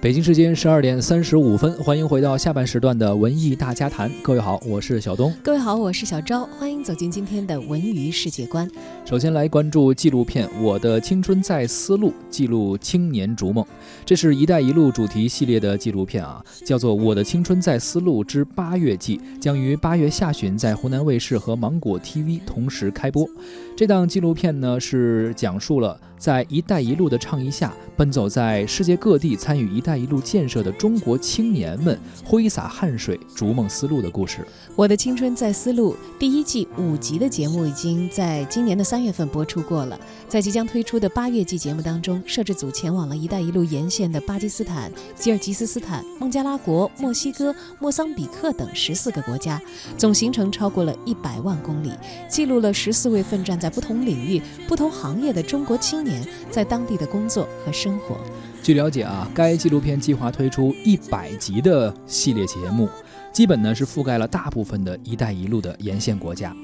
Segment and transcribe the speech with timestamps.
[0.00, 4.08] 北京时间十二点三十五分，欢迎回到下半时段的文艺大家谈。
[4.22, 5.34] 各位好，我是小东。
[5.42, 6.48] 各位好，我是小昭。
[6.56, 8.70] 欢迎走进今天的文娱世界观。
[9.04, 13.66] 首先来关注纪录片《我的青春在丝路》，记录青年逐梦。
[14.06, 23.28] 这是一带一路主题系列的纪录片啊，叫做《我的青春在丝路之八月季》，将于八月下旬在湖南卫视和芒果 TV 同时开播。
[23.76, 34.46] 这档纪录片呢，是讲述了在“一带一路”的倡议下，奔走在世界各地参与“一带一路”建设的中国青年们挥洒汗水、逐梦丝路的故事。
[34.74, 39.98] 我的青春在丝路第一季五集的节目已经在今年的三月份播出过了。
[40.28, 49.60] 在即将推出的八月季节目当中，摄制组前往了“一带一路”沿线的巴基斯坦、吉尔吉斯斯坦、孟加拉国、墨西哥、莫桑比克等十四个国家，
[49.96, 51.92] 总行程超过了一百万公里，
[52.28, 56.07] 记录了十四位奋战在不同领域、不同行业的中国青年
[56.50, 58.16] 在当地的工作和生活。
[58.62, 62.88] 据了解啊，该纪录片计划推出一百集的系列节目。
[63.32, 66.54] 基本呢是覆盖了大部分的一带一路的沿线国家，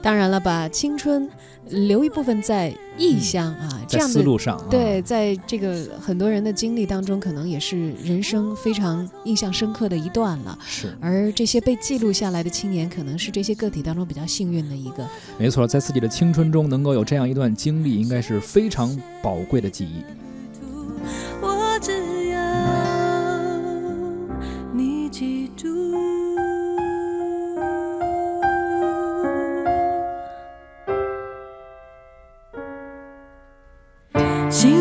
[0.00, 1.28] 当然了，把青春
[1.68, 10.58] 留一部分在异乡啊，这样的思路上，对，在这个很多人的经历当中，可能也是人生非常印象深刻的一段了。
[10.64, 15.06] 是，而这些被记录下来的青年，可能是这些个体当中比较幸运的一个。
[15.38, 20.02] 没错，在自己的青春中能够有这样一段经历，应该是非常宝贵的记忆。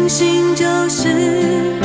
[0.08, 1.77] 心就是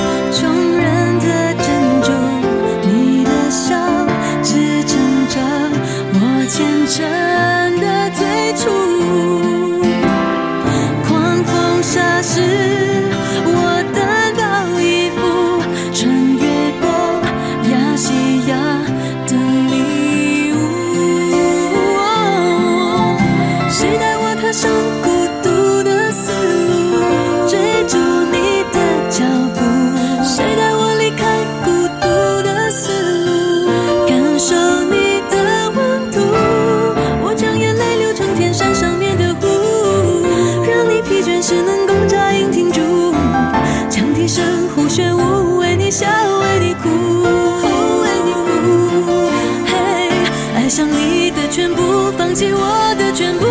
[51.52, 53.46] 全部放弃我的全部。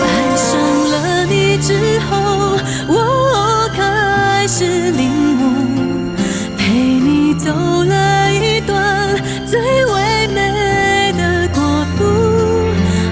[0.00, 0.58] 爱上
[0.90, 2.56] 了你之后
[2.88, 6.10] 我开始领悟
[6.56, 9.14] 陪你走了一段
[9.46, 11.60] 最唯美的国
[11.98, 12.02] 度。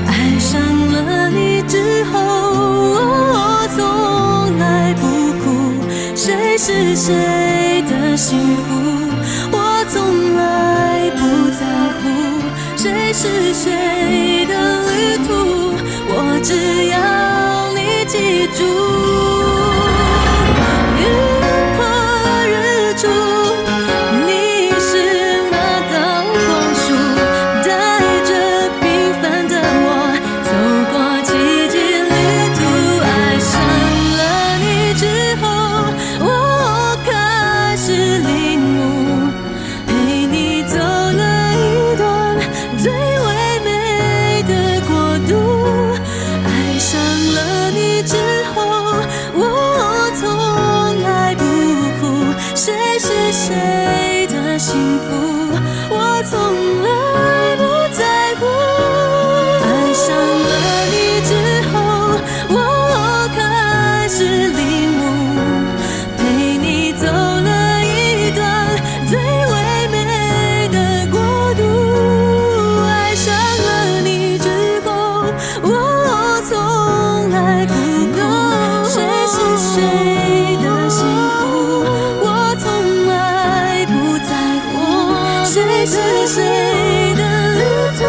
[0.06, 0.58] 爱上
[0.92, 5.04] 了你之后我从来不
[5.44, 5.44] 哭
[6.16, 8.75] 谁是谁的幸福？
[13.18, 15.72] 是谁的旅途，
[16.06, 16.52] 我只
[16.88, 19.05] 要你记住。
[54.58, 55.25] 幸福
[85.88, 86.42] 是谁
[87.14, 87.22] 的
[87.54, 87.62] 旅
[87.96, 88.02] 途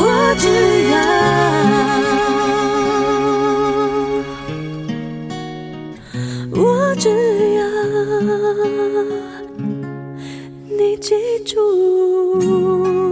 [0.00, 0.48] 我只
[0.88, 0.94] 要
[6.50, 7.10] 我只
[7.56, 7.60] 要
[10.70, 11.14] 你记
[11.44, 13.03] 住。